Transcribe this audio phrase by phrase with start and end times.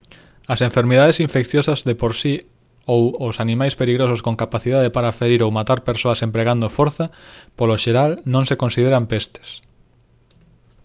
[0.53, 2.33] as enfermidades infecciosas de por si
[2.93, 7.05] ou os animais perigosos con capacidade para ferir ou matar persoas empregando forza
[7.57, 9.47] polo xeral non se consideran pestes